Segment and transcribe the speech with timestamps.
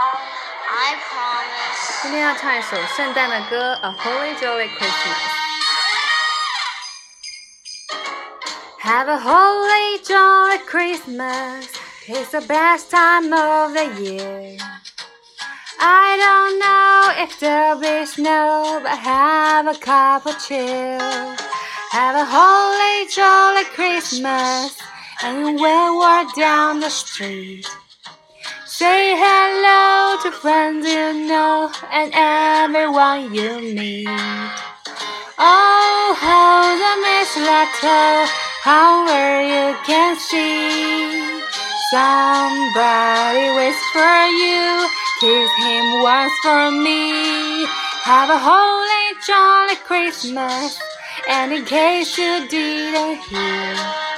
[0.00, 2.02] I promise.
[2.02, 4.86] 今天要唱一首圣诞的歌，《A Holly Jolly Christmas》。
[8.80, 11.66] Have a holy jolly Christmas.
[12.06, 14.56] It's the best time of the year.
[15.80, 21.00] I don't know if there'll be snow, but have a cup of cheer.
[21.90, 24.78] Have a holy jolly Christmas,
[25.24, 27.66] and we'll walk down the street
[28.68, 34.06] say hello to friends you know and everyone you meet.
[35.38, 38.28] Oh, how the mistletoe,
[38.60, 41.40] how where you can see.
[41.88, 44.84] Somebody waits for you,
[45.20, 47.64] kiss him once for me.
[48.04, 50.78] Have a holy jolly Christmas,
[51.26, 54.08] and in case you didn't hear.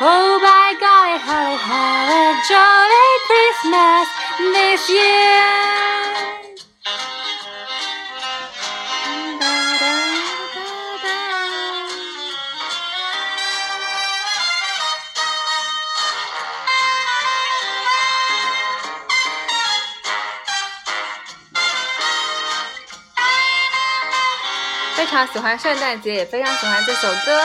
[0.00, 3.23] Oh by golly, holly, holly, jolly
[3.64, 4.08] Christmas
[4.52, 5.40] this year.
[9.40, 9.94] Da-da-da-da.
[24.94, 27.40] 非常喜欢圣诞节，也非常喜欢这首歌。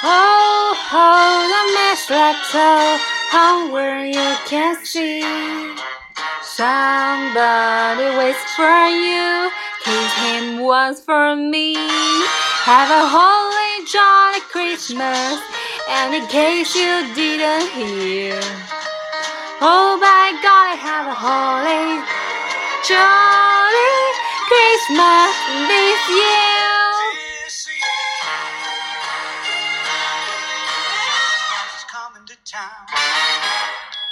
[0.00, 0.47] Oh,
[0.88, 2.96] hold the mistletoe,
[3.28, 5.20] hung where you can see.
[6.40, 9.52] Somebody waits for you,
[9.84, 11.76] kiss him once for me.
[12.64, 15.36] Have a holy jolly Christmas,
[15.88, 18.40] and in case you didn't hear.
[19.60, 22.00] Oh, by God, have a holy
[22.88, 23.96] jolly
[24.48, 25.36] Christmas
[32.58, 34.07] town.